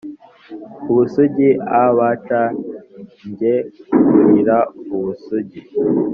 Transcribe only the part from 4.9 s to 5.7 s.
ubusugi